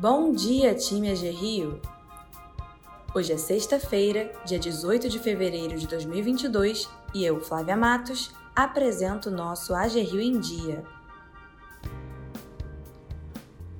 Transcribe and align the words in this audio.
Bom 0.00 0.30
dia, 0.30 0.76
time 0.76 1.10
AG 1.10 1.28
Rio! 1.28 1.82
Hoje 3.12 3.32
é 3.32 3.36
sexta-feira, 3.36 4.32
dia 4.44 4.56
18 4.56 5.08
de 5.08 5.18
fevereiro 5.18 5.76
de 5.76 5.88
2022 5.88 6.88
e 7.12 7.24
eu, 7.24 7.40
Flávia 7.40 7.76
Matos, 7.76 8.30
apresento 8.54 9.28
o 9.28 9.32
nosso 9.32 9.74
AG 9.74 10.00
Rio 10.02 10.20
em 10.20 10.38
Dia. 10.38 10.84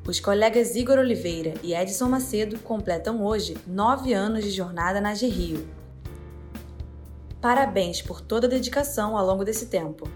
Os 0.08 0.18
colegas 0.18 0.74
Igor 0.74 0.98
Oliveira 0.98 1.54
e 1.62 1.72
Edson 1.72 2.08
Macedo 2.08 2.58
completam 2.58 3.24
hoje 3.24 3.56
nove 3.64 4.12
anos 4.12 4.42
de 4.42 4.50
jornada 4.50 5.00
na 5.00 5.10
AG 5.10 5.24
Rio. 5.24 5.68
Parabéns 7.40 8.02
por 8.02 8.20
toda 8.20 8.48
a 8.48 8.50
dedicação 8.50 9.16
ao 9.16 9.24
longo 9.24 9.44
desse 9.44 9.66
tempo. 9.66 10.10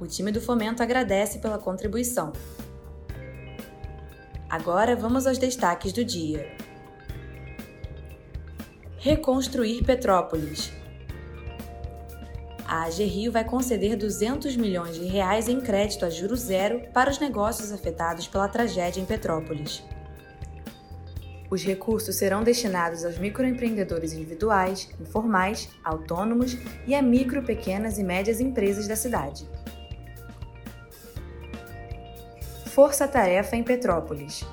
O 0.00 0.06
time 0.08 0.32
do 0.32 0.40
Fomento 0.40 0.82
agradece 0.82 1.38
pela 1.38 1.58
contribuição. 1.58 2.32
Agora 4.52 4.94
vamos 4.94 5.26
aos 5.26 5.38
destaques 5.38 5.94
do 5.94 6.04
dia. 6.04 6.46
Reconstruir 8.98 9.82
Petrópolis. 9.82 10.70
A 12.66 12.82
AG 12.82 13.02
Rio 13.02 13.32
vai 13.32 13.44
conceder 13.44 13.96
200 13.96 14.54
milhões 14.56 14.96
de 14.96 15.06
reais 15.06 15.48
em 15.48 15.58
crédito 15.58 16.04
a 16.04 16.10
juro 16.10 16.36
zero 16.36 16.82
para 16.92 17.10
os 17.10 17.18
negócios 17.18 17.72
afetados 17.72 18.28
pela 18.28 18.46
tragédia 18.46 19.00
em 19.00 19.06
Petrópolis. 19.06 19.82
Os 21.50 21.64
recursos 21.64 22.14
serão 22.16 22.44
destinados 22.44 23.06
aos 23.06 23.16
microempreendedores 23.16 24.12
individuais, 24.12 24.90
informais, 25.00 25.70
autônomos 25.82 26.58
e 26.86 26.94
a 26.94 27.00
micro, 27.00 27.42
pequenas 27.42 27.96
e 27.96 28.04
médias 28.04 28.38
empresas 28.38 28.86
da 28.86 28.96
cidade. 28.96 29.48
Força-tarefa 32.74 33.54
em 33.54 33.62
Petrópolis. 33.62 34.46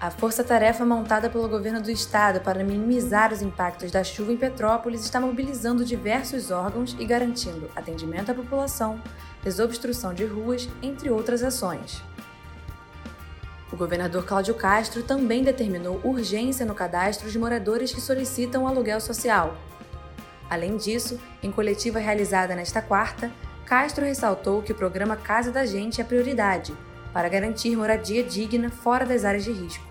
A 0.00 0.10
força-tarefa 0.10 0.82
montada 0.82 1.28
pelo 1.28 1.46
governo 1.50 1.82
do 1.82 1.90
estado 1.90 2.40
para 2.40 2.64
minimizar 2.64 3.30
os 3.30 3.42
impactos 3.42 3.90
da 3.90 4.02
chuva 4.02 4.32
em 4.32 4.36
Petrópolis 4.38 5.04
está 5.04 5.20
mobilizando 5.20 5.84
diversos 5.84 6.50
órgãos 6.50 6.96
e 6.98 7.04
garantindo 7.04 7.70
atendimento 7.76 8.30
à 8.30 8.34
população, 8.34 9.02
desobstrução 9.42 10.14
de 10.14 10.24
ruas, 10.24 10.66
entre 10.82 11.10
outras 11.10 11.42
ações. 11.42 12.02
O 13.70 13.76
governador 13.76 14.24
Cláudio 14.24 14.54
Castro 14.54 15.02
também 15.02 15.44
determinou 15.44 16.00
urgência 16.02 16.64
no 16.64 16.74
cadastro 16.74 17.30
de 17.30 17.38
moradores 17.38 17.92
que 17.92 18.00
solicitam 18.00 18.66
aluguel 18.66 18.98
social. 18.98 19.58
Além 20.48 20.78
disso, 20.78 21.20
em 21.42 21.52
coletiva 21.52 21.98
realizada 21.98 22.54
nesta 22.54 22.80
quarta, 22.80 23.30
Castro 23.64 24.04
ressaltou 24.04 24.62
que 24.62 24.72
o 24.72 24.74
programa 24.74 25.16
Casa 25.16 25.50
da 25.50 25.64
Gente 25.64 26.00
é 26.00 26.04
prioridade 26.04 26.76
para 27.12 27.28
garantir 27.28 27.74
moradia 27.74 28.22
digna 28.22 28.70
fora 28.70 29.06
das 29.06 29.24
áreas 29.24 29.44
de 29.44 29.52
risco. 29.52 29.84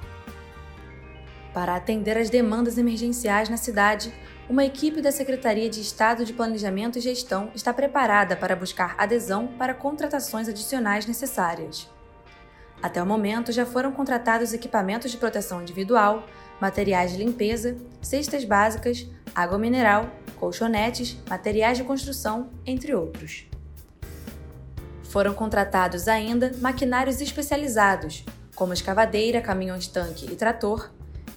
Para 1.54 1.76
atender 1.76 2.18
às 2.18 2.30
demandas 2.30 2.78
emergenciais 2.78 3.50
na 3.50 3.58
cidade, 3.58 4.14
uma 4.50 4.66
equipe 4.66 5.02
da 5.02 5.12
Secretaria 5.12 5.70
de 5.70 5.82
Estado 5.82 6.24
de 6.24 6.34
Planejamento 6.34 6.98
e 6.98 7.02
Gestão 7.02 7.50
está 7.56 7.74
preparada 7.74 8.36
para 8.36 8.56
buscar 8.56 8.96
adesão 8.98 9.48
para 9.48 9.74
contratações 9.74 10.48
adicionais 10.48 11.06
necessárias. 11.06 11.90
Até 12.82 13.02
o 13.02 13.06
momento, 13.06 13.52
já 13.52 13.66
foram 13.66 13.92
contratados 13.92 14.54
equipamentos 14.54 15.10
de 15.10 15.18
proteção 15.18 15.62
individual, 15.62 16.28
materiais 16.60 17.12
de 17.12 17.18
limpeza, 17.18 17.78
cestas 18.02 18.44
básicas, 18.44 19.08
água 19.34 19.58
mineral, 19.58 20.10
colchonetes, 20.40 21.18
materiais 21.30 21.78
de 21.78 21.84
construção, 21.84 22.50
entre 22.66 22.94
outros. 22.94 23.48
Foram 25.14 25.36
contratados 25.36 26.08
ainda 26.08 26.52
maquinários 26.58 27.22
especializados, 27.22 28.25
como 28.56 28.74
escavadeira, 28.74 29.41
caminhões-tanque 29.41 30.25
e 30.25 30.35
trator, 30.35 30.90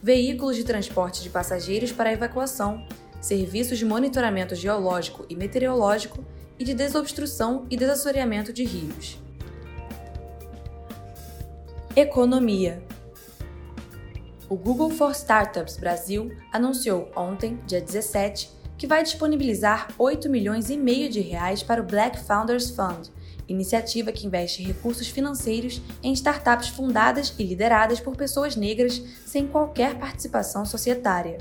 veículos 0.03 0.56
de 0.56 0.64
transporte 0.64 1.22
de 1.22 1.28
passageiros 1.28 1.92
para 1.92 2.10
evacuação, 2.10 2.88
serviços 3.20 3.76
de 3.76 3.84
monitoramento 3.84 4.54
geológico 4.54 5.26
e 5.28 5.36
meteorológico 5.36 6.25
e 6.59 6.65
de 6.65 6.72
desobstrução 6.72 7.66
e 7.69 7.76
desassoreamento 7.76 8.50
de 8.50 8.65
rios. 8.65 9.19
Economia 11.94 12.82
O 14.48 14.56
Google 14.56 14.88
for 14.88 15.10
Startups 15.10 15.76
Brasil 15.76 16.34
anunciou 16.50 17.10
ontem, 17.15 17.60
dia 17.66 17.82
17, 17.82 18.50
que 18.78 18.86
vai 18.86 19.03
disponibilizar 19.03 19.88
8 19.98 20.31
milhões 20.31 20.70
e 20.70 20.78
meio 20.78 21.10
de 21.10 21.20
reais 21.20 21.62
para 21.62 21.82
o 21.82 21.84
Black 21.84 22.19
Founders 22.20 22.70
Fund, 22.70 23.10
iniciativa 23.49 24.12
que 24.12 24.27
investe 24.27 24.62
recursos 24.62 25.09
financeiros 25.09 25.81
em 26.03 26.12
startups 26.12 26.69
fundadas 26.69 27.34
e 27.39 27.45
lideradas 27.45 28.01
por 28.01 28.17
pessoas 28.17 28.57
negras 28.57 29.03
sem 29.25 29.47
qualquer 29.47 29.95
participação 29.99 30.65
societária. 30.65 31.39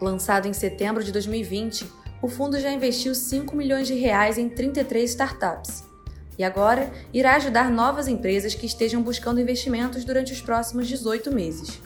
Lançado 0.00 0.46
em 0.46 0.52
setembro 0.52 1.02
de 1.02 1.10
2020, 1.10 1.84
o 2.22 2.28
fundo 2.28 2.58
já 2.58 2.70
investiu 2.72 3.14
5 3.14 3.56
milhões 3.56 3.86
de 3.86 3.94
reais 3.94 4.38
em 4.38 4.48
33 4.48 5.10
startups. 5.10 5.84
E 6.36 6.44
agora 6.44 6.92
irá 7.12 7.34
ajudar 7.34 7.70
novas 7.70 8.06
empresas 8.06 8.54
que 8.54 8.66
estejam 8.66 9.02
buscando 9.02 9.40
investimentos 9.40 10.04
durante 10.04 10.32
os 10.32 10.40
próximos 10.40 10.86
18 10.86 11.32
meses. 11.32 11.80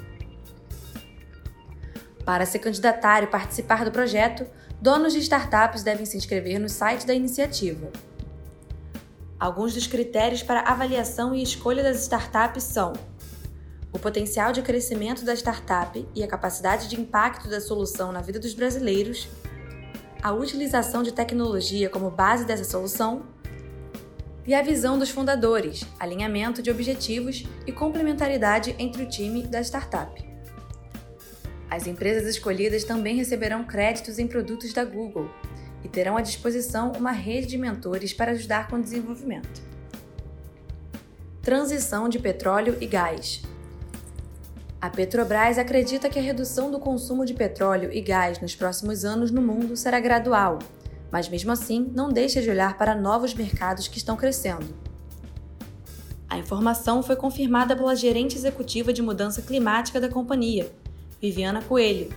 Para 2.25 2.47
se 2.47 2.59
candidatar 2.59 3.22
e 3.25 3.27
participar 3.27 3.84
do 3.84 3.91
projeto, 3.91 4.47
donos 4.81 5.12
de 5.12 5.19
startups 5.19 5.83
devem 5.83 6.06
se 6.06 6.16
inscrever 6.16 6.60
no 6.60 6.69
site 6.69 7.06
da 7.06 7.15
iniciativa. 7.15 7.91
Alguns 9.38 9.75
dos 9.75 9.88
critérios 9.88 10.43
para 10.43 10.60
avaliação 10.60 11.34
e 11.34 11.43
escolha 11.43 11.83
das 11.83 12.03
startups 12.03 12.62
são 12.62 12.93
o 13.93 13.99
potencial 13.99 14.53
de 14.53 14.62
crescimento 14.62 15.25
da 15.25 15.34
startup 15.34 16.06
e 16.15 16.22
a 16.22 16.28
capacidade 16.28 16.88
de 16.88 16.99
impacto 16.99 17.49
da 17.49 17.60
solução 17.60 18.12
na 18.12 18.21
vida 18.21 18.39
dos 18.39 18.54
brasileiros, 18.54 19.28
a 20.22 20.33
utilização 20.33 21.03
de 21.03 21.12
tecnologia 21.12 21.91
como 21.91 22.09
base 22.09 22.44
dessa 22.44 22.65
solução 22.65 23.27
e 24.47 24.54
a 24.54 24.62
visão 24.62 24.97
dos 24.97 25.10
fundadores, 25.10 25.84
alinhamento 25.99 26.62
de 26.62 26.71
objetivos 26.71 27.44
e 27.66 27.72
complementaridade 27.72 28.77
entre 28.78 29.03
o 29.03 29.09
time 29.09 29.43
da 29.43 29.60
startup. 29.60 30.31
As 31.72 31.87
empresas 31.87 32.27
escolhidas 32.27 32.84
também 32.84 33.16
receberão 33.16 33.65
créditos 33.65 34.19
em 34.19 34.27
produtos 34.27 34.75
da 34.75 34.84
Google 34.84 35.31
e 35.83 35.88
terão 35.88 36.19
à 36.19 36.21
disposição 36.21 36.93
uma 36.93 37.12
rede 37.12 37.47
de 37.47 37.56
mentores 37.56 38.12
para 38.12 38.33
ajudar 38.33 38.69
com 38.69 38.77
o 38.77 38.83
desenvolvimento. 38.83 39.62
Transição 41.41 42.10
de 42.10 42.19
petróleo 42.19 42.77
e 42.78 42.87
gás. 42.87 43.41
A 44.78 44.91
Petrobras 44.91 45.56
acredita 45.56 46.10
que 46.10 46.19
a 46.19 46.22
redução 46.22 46.71
do 46.71 46.78
consumo 46.78 47.25
de 47.25 47.33
petróleo 47.33 47.91
e 47.91 48.03
gás 48.03 48.39
nos 48.39 48.54
próximos 48.54 49.03
anos 49.03 49.31
no 49.31 49.41
mundo 49.41 49.75
será 49.75 49.99
gradual, 49.99 50.59
mas 51.10 51.27
mesmo 51.27 51.53
assim 51.53 51.91
não 51.94 52.10
deixa 52.10 52.43
de 52.43 52.50
olhar 52.50 52.77
para 52.77 52.94
novos 52.94 53.33
mercados 53.33 53.89
que 53.89 53.97
estão 53.97 54.15
crescendo. 54.15 54.77
A 56.28 56.37
informação 56.37 57.03
foi 57.03 57.16
confirmada 57.16 57.75
pela 57.75 57.97
gerente 57.97 58.37
executiva 58.37 58.93
de 58.93 59.00
mudança 59.00 59.41
climática 59.41 59.99
da 59.99 60.10
companhia, 60.10 60.71
Viviana 61.22 61.62
Coelho, 61.62 62.12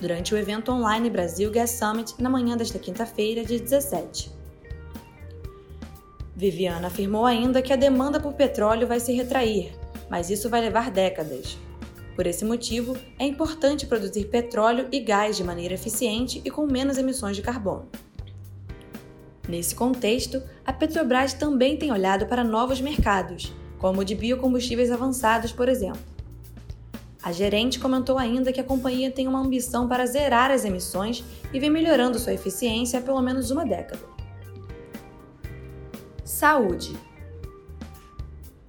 durante 0.00 0.32
o 0.32 0.38
evento 0.38 0.72
online 0.72 1.10
Brasil 1.10 1.50
Gas 1.50 1.72
Summit 1.72 2.14
na 2.18 2.30
manhã 2.30 2.56
desta 2.56 2.78
quinta-feira, 2.78 3.44
dia 3.44 3.60
17. 3.60 4.32
Viviana 6.34 6.86
afirmou 6.86 7.26
ainda 7.26 7.60
que 7.60 7.70
a 7.70 7.76
demanda 7.76 8.18
por 8.18 8.32
petróleo 8.32 8.86
vai 8.86 8.98
se 8.98 9.12
retrair, 9.12 9.74
mas 10.08 10.30
isso 10.30 10.48
vai 10.48 10.62
levar 10.62 10.90
décadas. 10.90 11.58
Por 12.14 12.26
esse 12.26 12.46
motivo, 12.46 12.96
é 13.18 13.26
importante 13.26 13.84
produzir 13.84 14.24
petróleo 14.28 14.88
e 14.90 15.00
gás 15.00 15.36
de 15.36 15.44
maneira 15.44 15.74
eficiente 15.74 16.40
e 16.42 16.50
com 16.50 16.66
menos 16.66 16.96
emissões 16.96 17.36
de 17.36 17.42
carbono. 17.42 17.90
Nesse 19.46 19.74
contexto, 19.74 20.42
a 20.64 20.72
Petrobras 20.72 21.34
também 21.34 21.76
tem 21.76 21.92
olhado 21.92 22.24
para 22.24 22.42
novos 22.42 22.80
mercados, 22.80 23.52
como 23.76 24.00
o 24.00 24.04
de 24.04 24.14
biocombustíveis 24.14 24.90
avançados, 24.90 25.52
por 25.52 25.68
exemplo. 25.68 26.15
A 27.26 27.32
gerente 27.32 27.80
comentou 27.80 28.18
ainda 28.18 28.52
que 28.52 28.60
a 28.60 28.62
companhia 28.62 29.10
tem 29.10 29.26
uma 29.26 29.40
ambição 29.40 29.88
para 29.88 30.06
zerar 30.06 30.52
as 30.52 30.64
emissões 30.64 31.24
e 31.52 31.58
vem 31.58 31.68
melhorando 31.68 32.20
sua 32.20 32.32
eficiência 32.32 33.00
há 33.00 33.02
pelo 33.02 33.20
menos 33.20 33.50
uma 33.50 33.66
década. 33.66 33.98
Saúde. 36.24 36.96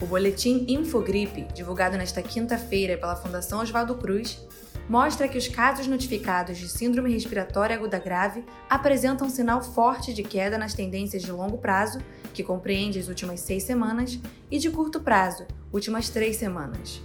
O 0.02 0.08
boletim 0.08 0.66
Infogripe, 0.68 1.44
divulgado 1.54 1.98
nesta 1.98 2.24
quinta-feira 2.24 2.98
pela 2.98 3.16
Fundação 3.16 3.60
Oswaldo 3.60 3.94
Cruz, 3.94 4.44
mostra 4.90 5.28
que 5.28 5.38
os 5.38 5.48
casos 5.48 5.86
notificados 5.86 6.58
de 6.58 6.68
síndrome 6.68 7.14
respiratória 7.14 7.76
aguda 7.76 8.00
grave 8.00 8.44
apresentam 8.68 9.28
um 9.28 9.30
sinal 9.30 9.62
forte 9.62 10.16
de 10.16 10.24
queda 10.24 10.58
nas 10.58 10.74
tendências 10.74 11.22
de 11.22 11.32
longo 11.32 11.60
prazo, 11.60 12.00
que 12.34 12.44
compreende 12.44 12.98
as 12.98 13.08
últimas 13.08 13.40
seis 13.40 13.62
semanas, 13.62 14.20
e 14.50 14.58
de 14.58 14.72
curto 14.72 15.00
prazo, 15.00 15.46
últimas 15.72 16.10
três 16.10 16.38
semanas. 16.38 17.04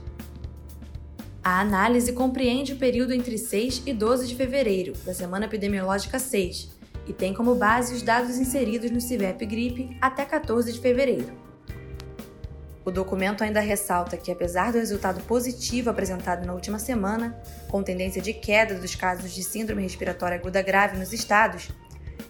A 1.45 1.59
análise 1.59 2.13
compreende 2.13 2.73
o 2.73 2.77
período 2.77 3.13
entre 3.13 3.37
6 3.37 3.83
e 3.85 3.93
12 3.93 4.29
de 4.29 4.37
fevereiro, 4.37 4.93
da 5.05 5.13
semana 5.13 5.47
epidemiológica 5.47 6.21
6, 6.21 6.71
e 7.09 7.13
tem 7.13 7.35
como 7.35 7.57
base 7.57 7.97
os 7.97 8.03
dados 8.03 8.39
inseridos 8.39 8.93
no 8.93 9.01
CIVEP 9.01 9.45
Gripe 9.47 9.97
até 10.01 10.25
14 10.25 10.73
de 10.73 10.79
fevereiro. 10.79 11.33
O 12.85 12.93
documento 12.93 13.43
ainda 13.43 13.59
ressalta 13.59 14.17
que, 14.17 14.31
apesar 14.31 14.71
do 14.71 14.79
resultado 14.79 15.21
positivo 15.25 15.91
apresentado 15.91 16.47
na 16.47 16.55
última 16.55 16.79
semana, 16.79 17.37
com 17.69 17.83
tendência 17.83 18.23
de 18.23 18.33
queda 18.33 18.77
dos 18.77 18.95
casos 18.95 19.33
de 19.33 19.43
síndrome 19.43 19.83
respiratória 19.83 20.37
aguda 20.37 20.63
grave 20.63 20.97
nos 20.97 21.13
estados, 21.13 21.71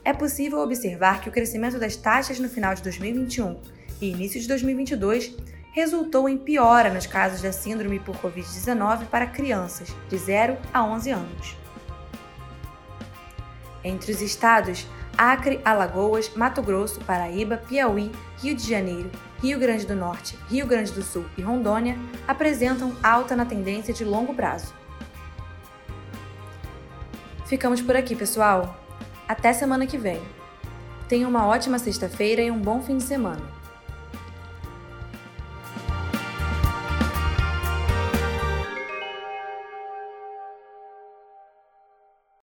é 0.02 0.14
possível 0.14 0.58
observar 0.60 1.20
que 1.20 1.28
o 1.28 1.32
crescimento 1.32 1.78
das 1.78 1.96
taxas 1.96 2.38
no 2.38 2.48
final 2.48 2.74
de 2.74 2.82
2021 2.82 3.60
e 4.00 4.10
início 4.10 4.40
de 4.40 4.48
2022 4.48 5.36
resultou 5.72 6.28
em 6.28 6.36
piora 6.36 6.92
nos 6.92 7.06
casos 7.06 7.40
da 7.40 7.50
síndrome 7.50 7.98
por 7.98 8.14
Covid-19 8.16 9.06
para 9.06 9.26
crianças 9.26 9.88
de 10.08 10.16
0 10.16 10.56
a 10.72 10.84
11 10.84 11.10
anos. 11.10 11.56
Entre 13.82 14.12
os 14.12 14.20
estados, 14.20 14.86
Acre, 15.16 15.60
Alagoas, 15.64 16.30
Mato 16.36 16.62
Grosso, 16.62 17.00
Paraíba, 17.00 17.56
Piauí, 17.56 18.12
Rio 18.38 18.54
de 18.54 18.68
Janeiro, 18.68 19.10
Rio 19.42 19.58
Grande 19.58 19.86
do 19.86 19.96
Norte, 19.96 20.38
Rio 20.48 20.66
Grande 20.66 20.92
do 20.92 21.02
Sul 21.02 21.24
e 21.36 21.42
Rondônia 21.42 21.98
apresentam 22.28 22.94
alta 23.02 23.34
na 23.34 23.44
tendência 23.44 23.92
de 23.92 24.04
longo 24.04 24.34
prazo. 24.34 24.72
Ficamos 27.46 27.82
por 27.82 27.96
aqui, 27.96 28.14
pessoal. 28.14 28.78
Até 29.26 29.52
semana 29.52 29.86
que 29.86 29.98
vem. 29.98 30.22
Tenha 31.08 31.28
uma 31.28 31.46
ótima 31.46 31.78
sexta-feira 31.78 32.40
e 32.40 32.50
um 32.50 32.58
bom 32.58 32.80
fim 32.80 32.96
de 32.96 33.02
semana. 33.02 33.61